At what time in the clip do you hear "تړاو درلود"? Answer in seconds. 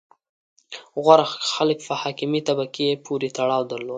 3.37-3.89